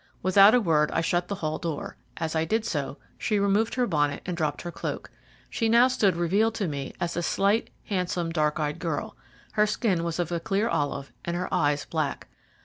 [0.23, 1.95] Without a word, I shut the hall door.
[2.17, 5.11] As I did so, she removed her bonnet and dropped her cloak.
[5.47, 9.15] She now stood revealed to me as a slight, handsome, dark eyed girl.
[9.51, 12.27] Her skin was of a clear olive, and her eyes black.